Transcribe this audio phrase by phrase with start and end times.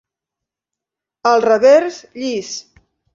[1.33, 2.55] El revers llis.